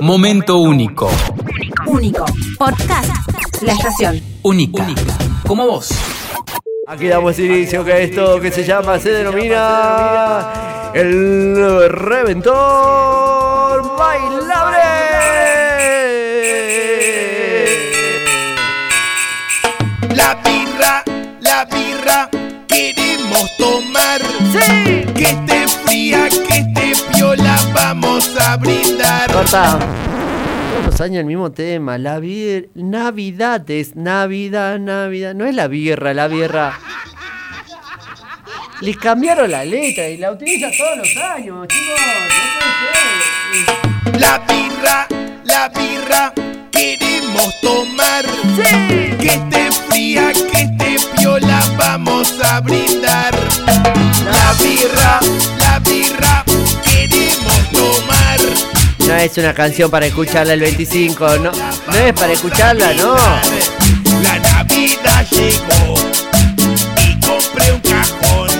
[0.00, 1.10] Momento único.
[1.86, 2.26] Único.
[2.58, 3.10] Podcast.
[3.62, 4.20] La estación.
[4.42, 4.86] Única.
[5.46, 5.88] Como vos.
[6.86, 12.54] Aquí damos inicio que esto que se llama, se denomina el Reventón
[13.98, 14.76] Bailable.
[20.14, 21.04] La birra,
[21.40, 22.28] la birra,
[22.68, 24.20] queremos tomar.
[24.52, 25.06] ¡Sí!
[25.14, 26.75] Que esté fría, que esté
[27.76, 29.30] vamos a brindar.
[29.30, 29.78] Corta.
[29.78, 31.98] Todos los años el mismo tema.
[31.98, 32.70] La bir...
[32.74, 35.34] Navidad es Navidad, Navidad.
[35.34, 36.78] No es la birra, la birra.
[38.80, 41.88] Les cambiaron la letra y la utilizan todos los años, chicos.
[41.88, 42.04] No
[42.90, 43.14] puede
[43.64, 44.20] ser.
[44.20, 45.06] La birra,
[45.44, 46.32] la birra,
[46.70, 48.24] queremos tomar.
[48.56, 49.16] ¡Sí!
[49.18, 53.34] Que esté fría, que esté piola, vamos a brindar.
[54.36, 55.20] La birra,
[55.58, 56.35] la birra.
[59.06, 63.14] No es una canción para escucharla el 25, no, no es para escucharla, no.
[64.22, 65.94] La Navidad llegó
[67.04, 68.50] y compré un cajón.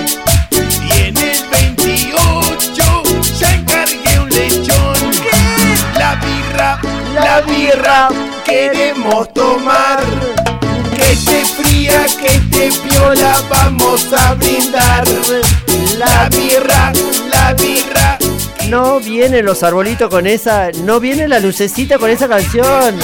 [0.51, 3.03] Y en el 28
[3.37, 5.11] ya encargué un lechón.
[5.97, 6.79] La birra,
[7.13, 8.09] la birra,
[8.45, 9.99] queremos tomar.
[10.95, 15.05] Que esté fría, que esté piola, vamos a brindar.
[15.97, 16.76] La birra, la birra,
[18.69, 22.97] No vienen los arbolitos con esa, no viene la lucecita con esa canción.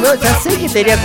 [0.00, 0.98] No, ya sé que estaría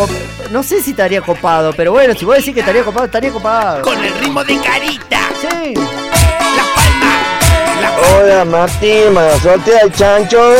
[0.52, 3.82] no sé si estaría copado, pero bueno, si vos decís que estaría copado, estaría copado.
[3.82, 5.30] con el ritmo de carita.
[5.40, 5.74] Sí.
[5.76, 7.40] La palma,
[7.82, 10.56] la Hola Martín, sortea el chancho.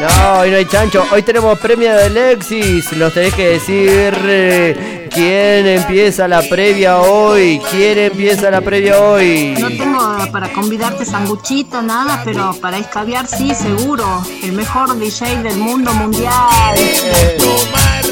[0.00, 1.04] No, hoy no hay chancho.
[1.12, 2.92] Hoy tenemos premio de Alexis.
[2.92, 7.60] Nos tenés que decir eh, quién empieza la previa hoy.
[7.70, 9.56] ¿Quién empieza la previa hoy?
[9.58, 9.98] No tengo
[10.30, 14.22] para convidarte sanguchito, nada, pero para escabiar sí, seguro.
[14.44, 16.76] El mejor DJ del mundo mundial.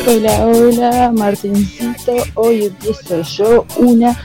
[0.08, 2.12] Hola, hola, Martincito.
[2.34, 4.16] Hoy empiezo yo una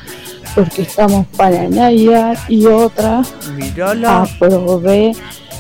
[0.56, 3.22] porque estamos para Navidad y otra
[3.56, 4.24] Mirala.
[4.24, 5.14] aprobé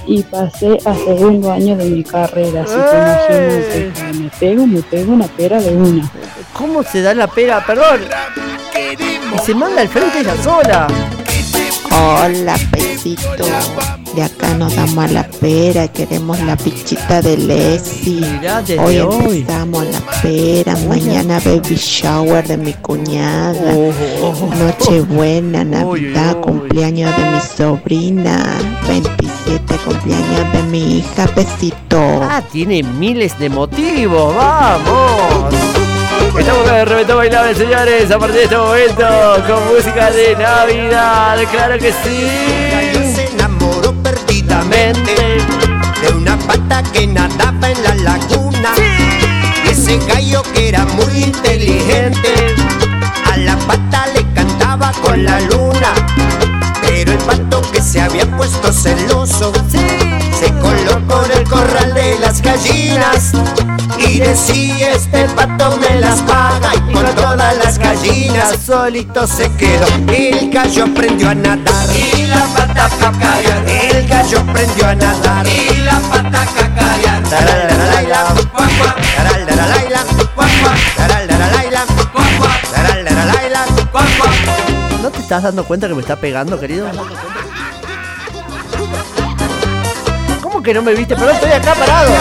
[0.05, 2.63] y pasé a segundo año de mi carrera.
[2.63, 6.11] Así que imagínate, me pego, me pego una pera de una.
[6.53, 7.65] ¿Cómo se da la pera?
[7.65, 8.01] Perdón.
[9.35, 10.87] Y se manda al frente ella sola.
[11.93, 13.45] Hola, pesito.
[14.15, 19.37] De acá nos damos a la pera, queremos la pichita de desde Hoy hoy.
[19.39, 23.73] empezamos la pera, mañana baby shower de mi cuñada.
[24.59, 28.70] Nochebuena, Navidad, cumpleaños de mi sobrina.
[28.87, 32.21] 27 cumpleaños de mi hija, pesito.
[32.23, 34.35] Ah, tiene miles de motivos.
[34.35, 35.53] ¡Vamos!
[36.37, 41.37] Estamos con el reventón bailable, señores, a partir de este momento, con música de Navidad.
[41.51, 42.27] ¡Claro que sí!
[43.13, 45.13] se enamoró perdidamente
[46.01, 48.73] de una pata que nadaba en la laguna.
[49.69, 52.55] Ese gallo que era muy inteligente,
[53.31, 56.50] a la pata le cantaba con la luna.
[57.03, 62.43] Pero el pato que se había puesto celoso se colocó en el corral de las
[62.43, 63.31] gallinas.
[63.97, 69.87] Y decía este pato me las paga y con todas las gallinas solito se quedó.
[70.09, 73.67] El gallo aprendió a nadar y la pata cacarear.
[73.67, 76.71] El gallo aprendió a nadar y la pata cacarear.
[85.31, 86.87] Estás dando cuenta que me está pegando, querido?
[90.43, 91.15] ¿Cómo que no me viste?
[91.15, 92.11] Pero estoy acá parado.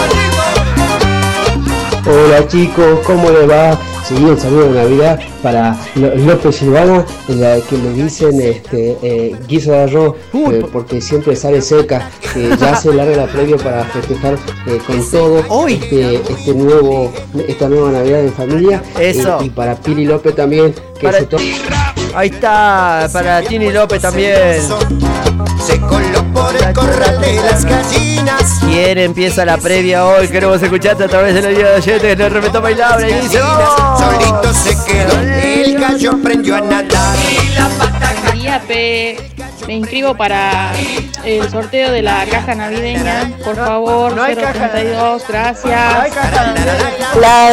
[2.06, 3.76] Hola chicos, ¿cómo les va?
[4.06, 9.36] Sí, un saludo de Navidad para López Silvana, en la que le dicen este, eh,
[9.48, 13.56] guiso de arroz, eh, po- porque siempre sale seca, que ya se larga la previa
[13.56, 14.34] para festejar
[14.68, 15.74] eh, con todo Hoy.
[15.82, 17.12] este, este nuevo,
[17.48, 18.82] esta nueva Navidad en familia.
[19.00, 19.40] Eso.
[19.40, 21.26] Eh, y para Pili López también, que Para- se
[22.14, 24.62] Ahí está, para Tini López también.
[25.64, 28.60] Se coló por el corral de las gallinas.
[28.60, 30.28] ¿Quién empieza la previa hoy?
[30.28, 33.10] Queremos escucharte a través de la vida de oyentes en el reventón bailable.
[33.10, 34.00] Y dice, ¡vamos!
[34.00, 37.16] Solito se quedó, el gallo aprendió a nadar.
[37.30, 38.10] Y la pata.
[39.66, 40.72] Me inscribo para
[41.24, 43.30] el sorteo de la caja navideña.
[43.44, 44.70] Por favor, no hay caja.
[44.70, 45.94] 032, gracias.
[46.00, 46.54] Ay, caja.
[47.20, 47.50] La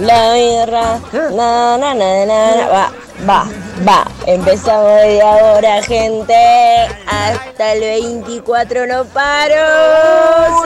[0.00, 0.98] la birra,
[1.32, 2.86] na na na na na, va,
[3.26, 3.40] va,
[3.86, 4.04] va.
[4.26, 6.34] Empezamos de ahora, gente.
[7.06, 9.54] Hasta el 24 no paro.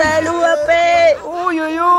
[0.03, 0.71] Salud, P.
[1.47, 1.91] ¡Uy, uy, uy!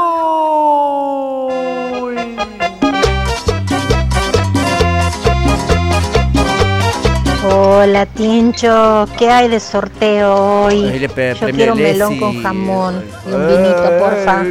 [7.53, 8.05] Hola.
[8.05, 9.07] Tincho.
[9.17, 11.07] ¿Qué hay de sorteo hoy?
[11.13, 14.43] Pe- Yo quiero un melón con jamón y un vinito, porfa.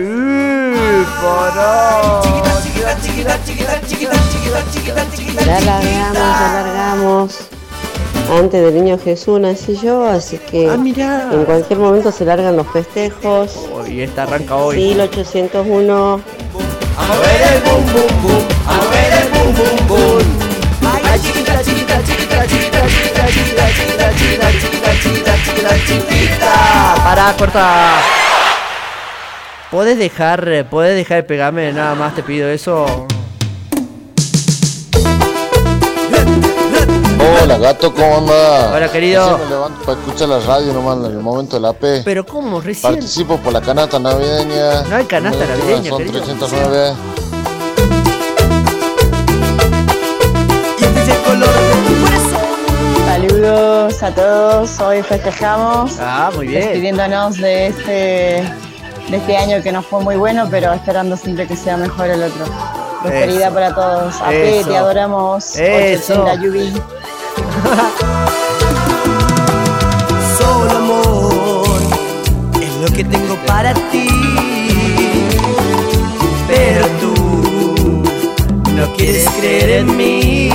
[5.47, 7.39] Ya largamos, ya largamos.
[8.31, 13.59] Antes del niño Jesús nací yo, así que en cualquier momento se largan los festejos.
[13.89, 14.77] Y esta arranca hoy.
[14.77, 16.21] 1801.
[16.97, 20.23] A ver el bum bum bum, a ver el bum bum bum.
[20.87, 26.53] Ay, chiquita, chiquita, chiquita, chiquita, chiquita, chiquita, chiquita, chiquita, chiquita, chiquita, chiquita, chiquita.
[27.03, 28.30] Para, corta.
[29.71, 31.73] ¿Podés dejar, eh, podés dejar de pegarme?
[31.73, 33.07] Nada más te pido eso.
[37.43, 38.73] Hola gato, ¿cómo andás?
[38.75, 39.23] Hola, querido.
[39.23, 42.03] Recién me levanto para escuchar la radio nomás en el momento de la P.
[42.05, 42.61] Pero ¿cómo?
[42.61, 42.95] Recién.
[42.95, 44.83] Participo por la canasta navideña.
[44.83, 46.21] No hay canasta navideña, Son querido.
[46.21, 46.93] 309.
[53.07, 55.97] Saludos a todos, hoy festejamos.
[56.01, 56.63] Ah, muy bien.
[56.63, 58.45] Despidiéndonos de este,
[59.11, 62.23] de este año que nos fue muy bueno, pero esperando siempre que sea mejor el
[62.23, 62.45] otro.
[63.03, 63.55] Prosperidad Eso.
[63.55, 64.21] para todos.
[64.21, 64.69] AP, Eso.
[64.69, 65.57] te adoramos.
[65.57, 66.23] Eso.
[66.23, 66.73] 880 Yubi.
[70.39, 71.81] Solo amor
[72.63, 74.09] es lo que tengo para ti.
[76.47, 77.15] Pero tú
[78.75, 80.51] no quieres creer en mí.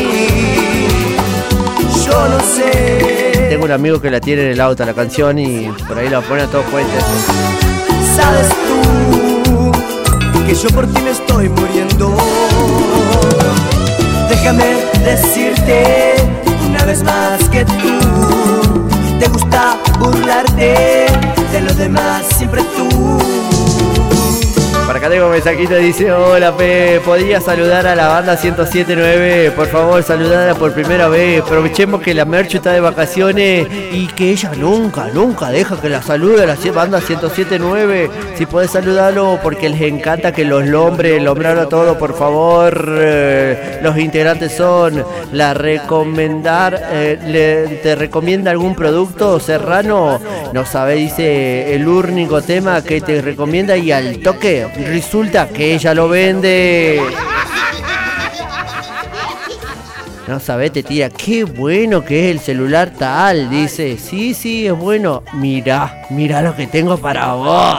[2.05, 3.47] Yo no sé.
[3.49, 6.21] Tengo un amigo que la tiene en el auto la canción y por ahí la
[6.21, 7.03] pone a todos puentes.
[8.15, 9.71] Sabes tú
[10.47, 12.15] que yo por ti me estoy muriendo.
[14.29, 14.65] Déjame
[15.03, 16.15] decirte
[16.69, 18.87] una vez más que tú
[19.19, 21.07] te gusta burlarte
[21.51, 22.61] de los demás, siempre
[25.15, 29.51] tengo mensajito, dice, hola P, ¿podría saludar a la banda 1079?
[29.55, 31.41] Por favor, saludala por primera vez.
[31.41, 36.01] Aprovechemos que la Merchu está de vacaciones y que ella nunca, nunca deja que la
[36.01, 38.09] salude a la banda 1079.
[38.37, 42.85] Si podés saludarlo porque les encanta que los nombres, nombrar a todos, por favor.
[42.99, 45.01] Eh, los integrantes son
[45.31, 50.19] la recomendar, eh, le- ¿te recomienda algún producto serrano?
[50.51, 54.67] No sabe, dice el único tema que te recomienda y al toque
[55.05, 56.99] resulta que ella lo vende.
[60.27, 64.73] No sabe, te tira, qué bueno que es el celular tal, dice, sí, sí, es
[64.73, 67.77] bueno, mira, mira lo que tengo para vos.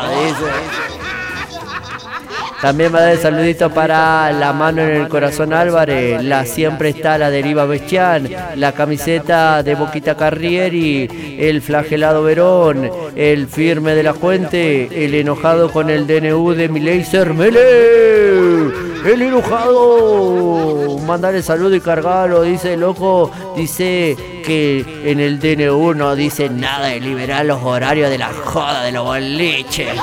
[2.61, 7.19] También va a el saludito para la mano en el corazón Álvarez, la siempre está
[7.19, 14.15] la deriva Bestián, la camiseta de Boquita Carrieri, el flagelado Verón, el firme de la
[14.15, 17.05] Fuente, el enojado con el DNU de Miley
[17.35, 18.73] Mele,
[19.05, 20.99] el enojado.
[21.07, 26.89] Mandale saludo y cargalo, dice el loco, dice que en el DNU no dice nada
[26.89, 30.01] de liberar los horarios de la joda de los boliches.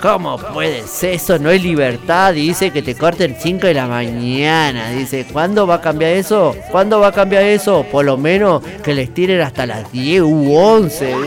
[0.00, 1.14] ¿Cómo puede ser?
[1.14, 2.32] Eso no es libertad.
[2.32, 4.90] Dice que te corten 5 de la mañana.
[4.90, 6.54] Dice, ¿cuándo va a cambiar eso?
[6.70, 7.84] ¿Cuándo va a cambiar eso?
[7.90, 11.06] Por lo menos que les tiren hasta las 10 u 11.
[11.06, 11.18] dice.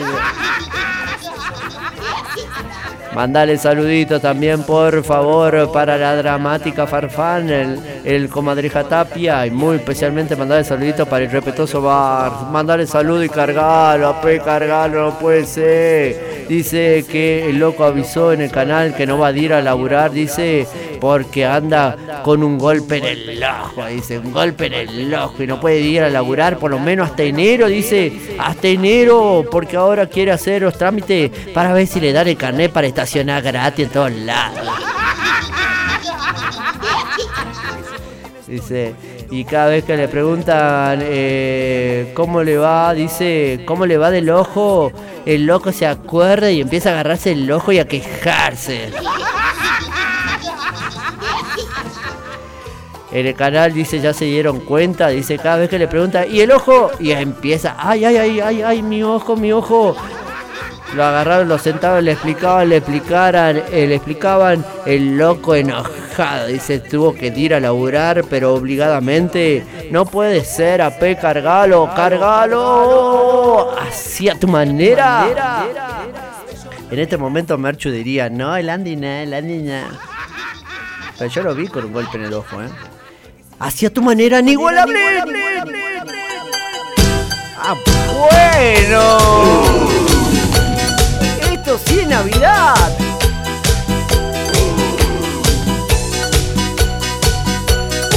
[3.14, 9.76] Mandale saluditos también, por favor, para la dramática Farfán, el, el comadreja Tapia, y muy
[9.76, 12.32] especialmente mandale saluditos para el respetuoso bar.
[12.50, 16.31] Mandale saludo y cargalo, apé, cargalo, no puede ser.
[16.52, 20.12] Dice que el loco avisó en el canal que no va a ir a laburar,
[20.12, 20.68] dice,
[21.00, 25.48] porque anda con un golpe en el ojo, dice, un golpe en el ojo y
[25.48, 30.08] no puede ir a laburar por lo menos hasta enero, dice, hasta enero, porque ahora
[30.08, 33.92] quiere hacer los trámites para ver si le dan el carnet para estacionar gratis en
[33.94, 34.68] todos lados.
[38.46, 38.94] Dice,
[39.32, 44.30] y cada vez que le preguntan eh, cómo le va, dice, cómo le va del
[44.30, 44.92] ojo,
[45.26, 48.92] el loco se acuerda y empieza a agarrarse el ojo y a quejarse.
[53.14, 56.42] En el canal dice, ya se dieron cuenta, dice, cada vez que le pregunta, ¿y
[56.42, 56.92] el ojo?
[57.00, 59.96] Y empieza, ay, ay, ay, ay, ay, mi ojo, mi ojo.
[60.96, 66.80] Lo agarraron, lo sentaron, le explicaban, le explicaran, eh, le explicaban, el loco enojado, dice,
[66.80, 74.50] tuvo que ir a laburar, pero obligadamente, no puede ser, AP, cargalo, cargalo, así tu
[74.50, 75.28] manera.
[76.92, 79.84] En este momento Merchu diría, no, el Andy no, el Andy no.
[81.18, 82.68] Pero yo lo vi con un golpe en el ojo, ¿eh?
[83.60, 85.00] Así tu manera, inigualable.
[87.58, 87.76] Ah,
[88.28, 89.71] bueno.
[91.72, 92.76] Esto sí es Navidad.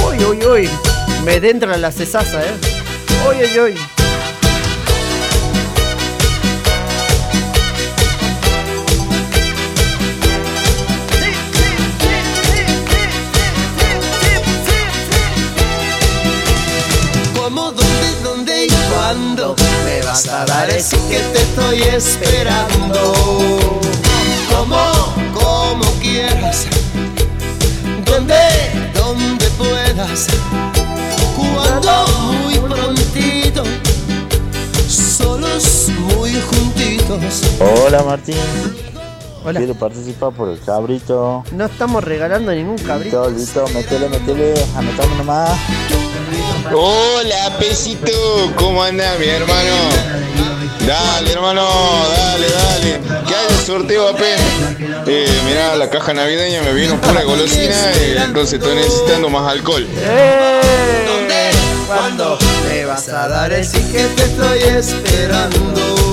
[0.05, 0.69] Uy, uy, uy.
[1.23, 2.57] Me entra la cesaza, ¿eh?
[3.25, 3.94] Oy, oy, oy.
[20.23, 23.13] Dar ese que te estoy esperando?
[24.49, 24.77] Como,
[25.33, 26.67] como quieras,
[28.05, 28.35] donde,
[28.93, 30.27] donde puedas,
[31.35, 33.63] cuando muy prontito,
[34.87, 37.41] solos muy juntitos.
[37.59, 38.35] Hola Martín.
[39.43, 39.59] Hola.
[39.59, 41.43] Quiero participar por el cabrito.
[41.51, 43.29] No estamos regalando ningún cabrito.
[43.29, 45.59] Listo, listo, metele, metele, anotame nomás.
[46.73, 49.71] Hola, pesito, ¿cómo anda mi hermano?
[50.85, 51.67] Dale, hermano,
[52.15, 52.99] dale, dale.
[53.27, 54.21] ¿Qué hay de sorteo, AP?
[55.07, 57.75] Eh, mirá, la caja navideña me vino pura golosina,
[58.07, 59.87] y entonces estoy necesitando más alcohol.
[61.87, 65.57] ¿Cuándo me vas a dar el sí que te estoy esperando?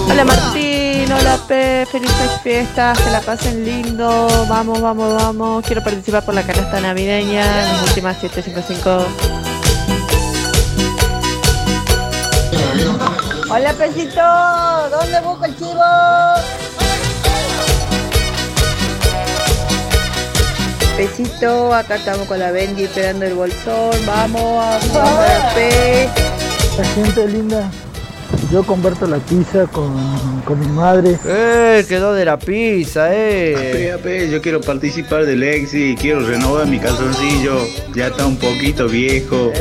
[0.09, 6.25] Hola Martín, hola P, felices fiestas, que la pasen lindo, vamos, vamos, vamos, quiero participar
[6.25, 9.42] por la canasta navideña, las últimas 755.
[13.55, 14.23] Hola, pesito.
[14.91, 15.83] ¿Dónde busco el chivo?
[20.97, 26.09] Besito, acá estamos con la Benji esperando el bolsón, vamos, vamos a la P.
[26.79, 27.71] La gente linda.
[28.51, 31.19] Yo converto la pizza con, con mi madre.
[31.27, 31.85] ¡Eh!
[31.87, 33.55] Quedó de la pizza, eh.
[33.55, 37.59] Ape, ape, yo quiero participar del Exi, quiero renovar mi calzoncillo,
[37.95, 39.53] ya está un poquito viejo.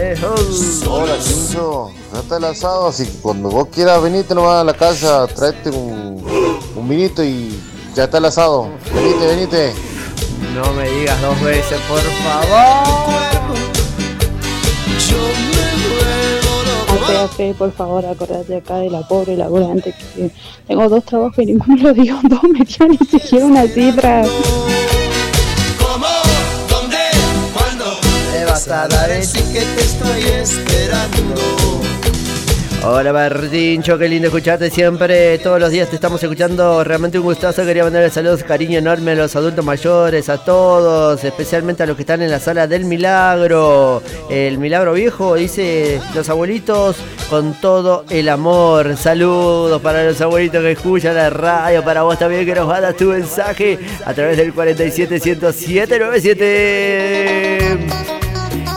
[0.87, 1.91] Hola, Chincho.
[2.13, 5.69] Ya está el asado, así que cuando vos quieras venirte nomás a la casa, tráete
[5.69, 6.21] un,
[6.75, 7.57] un vinito y
[7.95, 8.69] ya está el asado.
[8.93, 9.73] Venite, venite.
[10.53, 13.31] No me digas dos veces, por favor.
[17.21, 20.31] Ape, por favor, acordate acá de la pobre laborante que
[20.67, 24.23] tengo dos trabajos y ninguno lo dio, dos me dio ni siquiera una cifra.
[25.79, 26.07] ¿Cómo,
[26.69, 26.97] dónde,
[27.53, 27.85] cuándo
[28.33, 31.80] me vas a dar el sí que te estoy esperando?
[32.83, 35.37] Hola Martincho, qué lindo escucharte siempre.
[35.37, 36.83] Todos los días te estamos escuchando.
[36.83, 37.63] Realmente un gustazo.
[37.63, 42.01] Quería mandarle saludos, cariño enorme a los adultos mayores, a todos, especialmente a los que
[42.01, 44.01] están en la sala del milagro.
[44.31, 46.95] El milagro viejo, dice los abuelitos,
[47.29, 48.97] con todo el amor.
[48.97, 51.83] Saludos para los abuelitos que escuchan la radio.
[51.83, 55.19] Para vos también que nos mandas tu mensaje a través del 47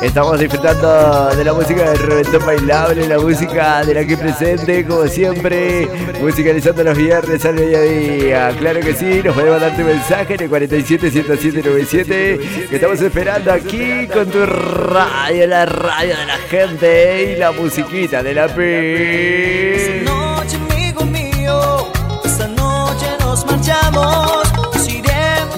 [0.04, 5.08] Estamos disfrutando de la música del reventón bailable, la música de la aquí presente, como
[5.08, 5.88] siempre,
[6.20, 8.50] musicalizando los viernes al mediodía.
[8.58, 13.50] Claro que sí, nos podemos dar tu mensaje en el 47 107 que estamos esperando
[13.50, 20.04] aquí con tu radio, la radio de la gente y la musiquita de la P.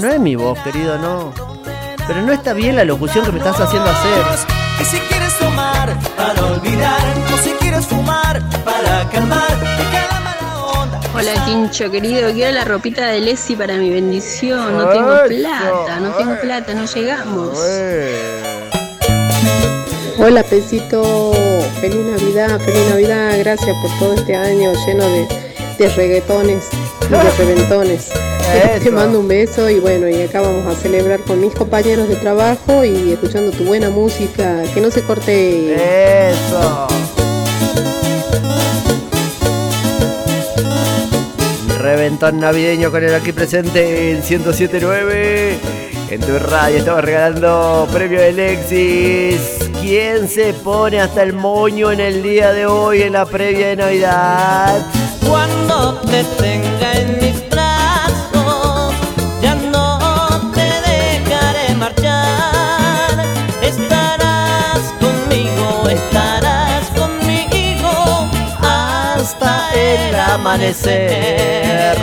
[0.00, 1.56] No es mi voz, querido, no.
[2.07, 4.25] Pero no está bien la locución que me estás haciendo hacer.
[4.81, 7.01] Y si quieres tomar para olvidar,
[7.35, 11.01] o si quieres fumar para calmar, deja la mala onda.
[11.15, 14.77] Hola Tincho querido, quiero la ropita de Lessi para mi bendición.
[14.77, 17.59] No tengo plata, no tengo plata, no llegamos.
[20.19, 21.33] Hola Pesito,
[21.81, 25.29] feliz Navidad, feliz Navidad, gracias por todo este año lleno de,
[25.79, 26.69] de reggaetones
[27.07, 28.11] y de reventones.
[28.83, 32.15] Te mando un beso y bueno, y acá vamos a celebrar con mis compañeros de
[32.17, 35.75] trabajo y escuchando tu buena música, que no se corte.
[35.75, 36.87] Eso.
[41.79, 45.59] Reventón navideño con el aquí presente en 1079.
[46.11, 49.71] En tu radio estamos regalando premio de Lexis.
[49.81, 53.76] ¿Quién se pone hasta el moño en el día de hoy en la previa de
[53.76, 54.87] Navidad?
[55.29, 56.75] Cuando te tenga
[70.47, 71.97] amanecer.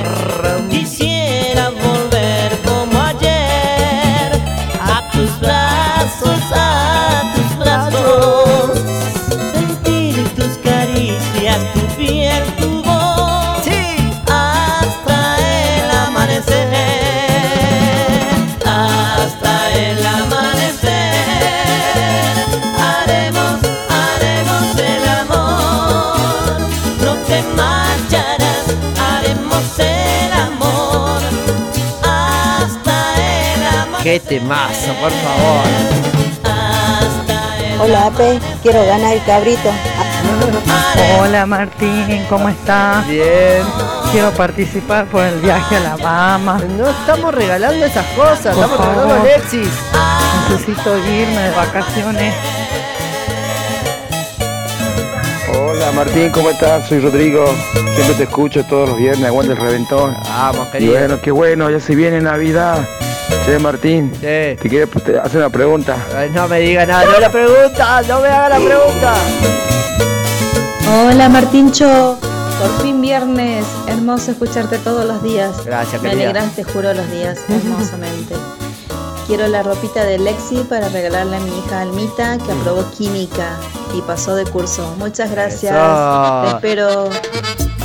[0.70, 4.32] Quisiera volver como ayer
[4.82, 6.40] a tus brazos,
[34.13, 35.65] ¡Qué temazo, por favor!
[37.82, 39.72] Hola, Ape, quiero ganar el cabrito.
[41.20, 43.08] Hola Martín, ¿cómo estás?
[43.08, 43.63] Bien.
[44.12, 46.62] Quiero participar por el viaje a La Bahama.
[46.77, 49.15] No estamos regalando esas cosas, Por estamos regalando.
[49.15, 49.70] Alexis.
[50.48, 52.36] Necesito irme de vacaciones.
[55.58, 56.88] Hola Martín, ¿cómo estás?
[56.88, 57.46] Soy Rodrigo.
[57.96, 60.15] Siempre te escucho todos los viernes, aguanta el reventón.
[60.29, 60.93] Vamos, Y querido.
[61.00, 62.88] bueno, qué bueno, ya se viene Navidad.
[63.46, 64.90] Che, Martín, te quiero
[65.22, 65.98] hacer una pregunta.
[66.16, 69.13] Ay, no me diga nada, no la pregunta, no me haga la pregunta.
[71.06, 72.18] Hola Martincho,
[72.60, 75.66] por fin viernes, hermoso escucharte todos los días.
[75.66, 76.30] Gracias, Me querida.
[76.30, 78.36] alegras, te juro, los días, hermosamente.
[79.28, 83.58] Quiero la ropita de Lexi para regalarle a mi hija Almita que aprobó química
[83.94, 84.96] y pasó de curso.
[85.00, 85.74] Muchas gracias.
[85.74, 86.42] Eso.
[86.44, 87.10] Te espero.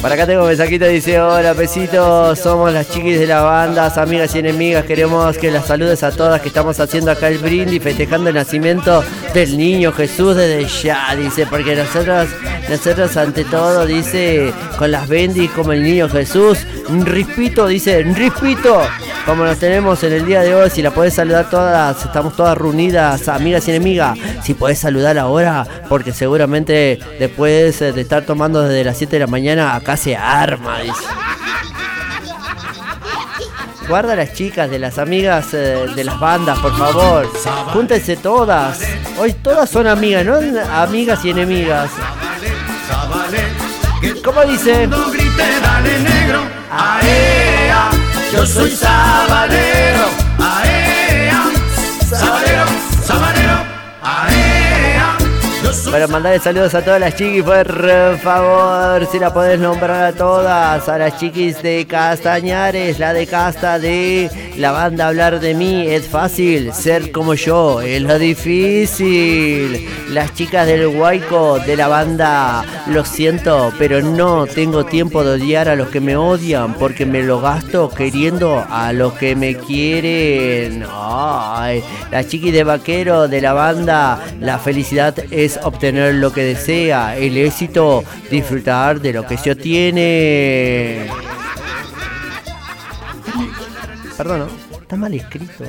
[0.02, 4.38] Para acá tengo mensajito, dice, hola Pesito, somos las chiquis de la banda, amigas y
[4.38, 8.36] enemigas, queremos que las saludes a todas que estamos haciendo acá el brindis, festejando el
[8.36, 9.02] nacimiento
[9.34, 12.28] del niño Jesús desde ya, dice, porque nosotros,
[12.68, 18.14] nosotros ante todo, dice, con las bendis como el niño Jesús, un rispito, dice, un
[18.14, 18.80] rispito,
[19.26, 22.56] como nos tenemos en el día de hoy, si la podés saludar todas, estamos todas
[22.56, 28.84] reunidas, amigas y enemigas, si podés saludar ahora, porque seguramente después de estar tomando desde
[28.84, 31.04] las 7 de la mañana, acá se arma, dice.
[33.88, 37.30] Guarda las chicas de las amigas eh, de las bandas, por favor.
[37.72, 38.80] Júntense todas.
[39.18, 40.36] Hoy todas son amigas, no
[40.74, 41.90] amigas y enemigas.
[44.22, 44.88] ¿Cómo dice?
[48.32, 48.70] yo soy
[55.90, 60.86] Para mandarle saludos a todas las chiquis, por favor, si la podés nombrar a todas,
[60.86, 66.06] a las chiquis de Castañares, la de Casta de la banda Hablar de mí, es
[66.06, 69.88] fácil, ser como yo, es lo difícil.
[70.10, 75.68] Las chicas del Huayco, de la banda, lo siento, pero no tengo tiempo de odiar
[75.68, 80.84] a los que me odian, porque me lo gasto queriendo a los que me quieren.
[80.90, 87.16] Ay, las chiquis de vaquero, de la banda, la felicidad es obtener lo que desea,
[87.16, 91.06] el éxito, disfrutar de lo que se obtiene.
[94.16, 95.64] Perdón, está mal escrito.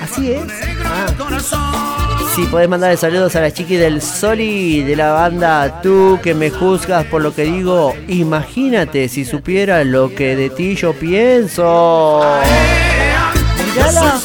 [0.00, 0.40] Así es.
[0.82, 2.28] Ah.
[2.34, 6.48] Sí, podés mandar saludos a las chiquis del Soli, de la banda Tú que me
[6.48, 7.94] juzgas por lo que digo.
[8.08, 12.22] Imagínate si supiera lo que de ti yo pienso.
[13.74, 14.20] Mirala.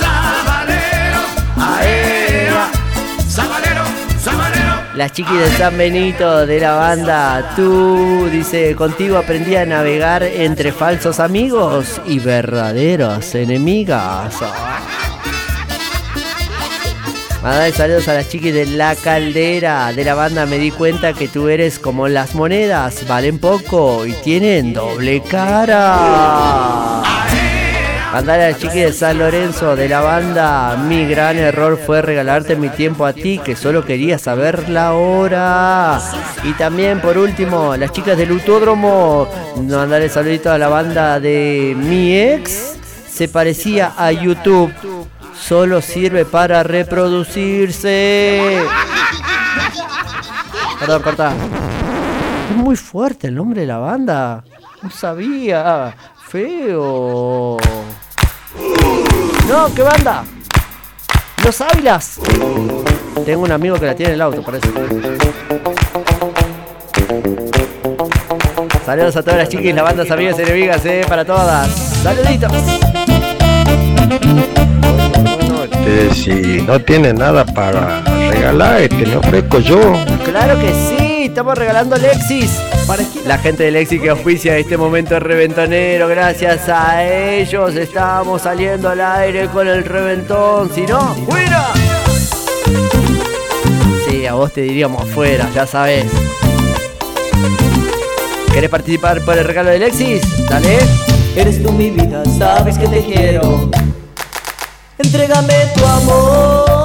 [4.95, 10.71] Las chiquis de San Benito de la banda Tú dice, contigo aprendí a navegar entre
[10.71, 14.35] falsos amigos y verdaderos enemigas.
[17.41, 21.27] Mandar saludos a las chiquis de La Caldera de la banda Me di cuenta que
[21.27, 27.02] tú eres como las monedas, valen poco y tienen doble cara.
[28.13, 32.55] Mandar a las chiquis de San Lorenzo de la banda Mi gran error fue regalarte
[32.55, 35.99] mi tiempo a ti que solo quería saber la hora.
[36.43, 42.15] Y también por último, las chicas del Autódromo, mandarle saludito a la banda de mi
[42.15, 42.77] ex.
[43.09, 44.71] Se parecía a YouTube.
[45.35, 48.61] Solo sirve para reproducirse.
[50.79, 51.33] Perdón, corta.
[52.51, 54.43] Es muy fuerte el nombre de la banda.
[54.83, 55.95] No sabía.
[56.27, 57.57] Feo.
[59.47, 60.23] No, ¿qué banda?
[61.43, 62.19] Los Ávilas.
[63.25, 64.67] Tengo un amigo que la tiene en el auto, parece.
[68.85, 71.69] Saludos a todas las chiquis, las bandas amigas y enemigas, eh, para todas.
[72.03, 72.51] Saluditos.
[75.85, 79.79] Este, si no tiene nada para regalar, este, me ofrezco yo.
[80.25, 82.59] Claro que sí, estamos regalando Lexis.
[83.25, 89.01] La gente de Lexis que auspicia este momento reventonero, gracias a ellos estamos saliendo al
[89.01, 90.69] aire con el reventón.
[90.73, 91.71] Si no, ¡fuera!
[94.07, 96.05] Sí, a vos te diríamos afuera, ya sabes.
[98.53, 100.21] ¿Querés participar por el regalo de Lexis?
[100.47, 100.77] Dale.
[101.35, 103.69] Eres tú mi vida, sabes que te quiero.
[104.99, 106.82] Entrégame tu amor.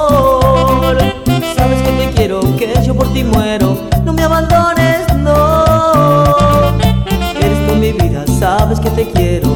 [2.19, 3.77] Quiero, que yo por ti muero.
[4.03, 5.63] No me abandones, no.
[7.39, 9.47] Eres tú mi vida, sabes que te quiero.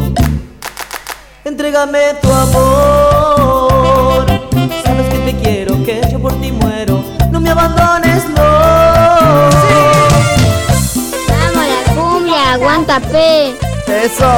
[1.43, 4.26] Entrégame tu amor.
[4.86, 7.04] Sabes que te quiero, que yo por ti muero.
[7.32, 8.41] No me abandones, no.
[11.28, 13.58] Vamos la cumbia, aguanta P.
[13.88, 14.32] Eso.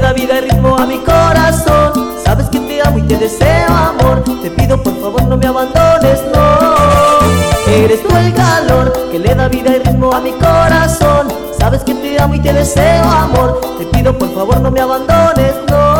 [0.00, 1.92] da vida y ritmo a mi corazón.
[2.24, 4.22] Sabes que te amo y te deseo amor.
[4.42, 7.72] Te pido por favor no me abandones, no.
[7.72, 11.28] Eres tú el calor que le da vida y ritmo a mi corazón.
[11.58, 13.60] Sabes que te amo y te deseo amor.
[13.78, 15.99] Te pido por favor no me abandones, no.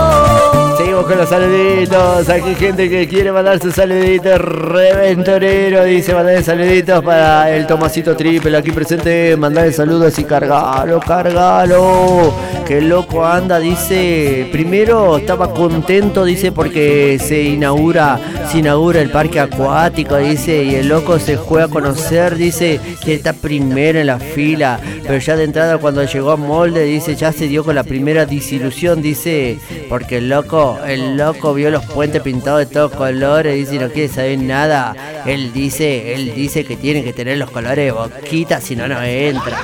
[1.06, 2.28] Con los saluditos.
[2.28, 4.38] Aquí gente que quiere mandar sus saluditos.
[4.38, 9.36] Reventorero dice mandar saluditos para el Tomasito Triple aquí presente.
[9.36, 12.32] Mandar saludos y cargalo, cargalo.
[12.70, 14.48] Qué loco anda, dice.
[14.52, 20.86] Primero estaba contento, dice, porque se inaugura, se inaugura el parque acuático, dice, y el
[20.86, 24.78] loco se juega a conocer, dice, que está primero en la fila.
[25.02, 28.24] Pero ya de entrada cuando llegó a Molde, dice, ya se dio con la primera
[28.24, 29.58] disilusión, dice,
[29.88, 34.08] porque el loco, el loco vio los puentes pintados de todos colores, dice, no quiere
[34.08, 34.94] saber nada.
[35.24, 39.02] Él dice, él dice que tiene que tener los colores de boquita, si no, no
[39.02, 39.56] entra.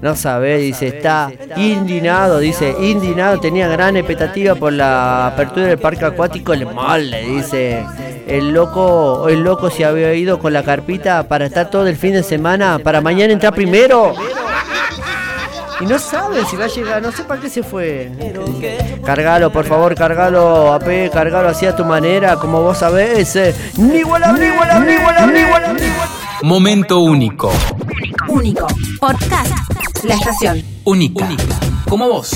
[0.00, 6.04] No sabe, dice, está indignado, dice, indignado, tenía gran expectativa por la apertura del parque
[6.04, 7.84] acuático El Molde, dice.
[8.28, 12.12] El loco, el loco se había ido con la carpita para estar todo el fin
[12.12, 14.14] de semana, para mañana entrar primero.
[15.80, 18.10] Y no sabe si va a llegar, no sé para qué se fue.
[19.04, 23.36] Cargalo, por favor, cargalo, AP, cargalo así a tu manera, como vos sabés.
[23.36, 23.54] eh.
[23.76, 26.08] Ni igual, ni igual, ni igual, ni igual, ni igual.
[26.42, 27.52] Momento único.
[28.28, 28.66] Único.
[29.00, 29.54] Podcast.
[30.04, 30.62] La estación.
[30.84, 31.28] Única.
[31.88, 32.32] Como vos.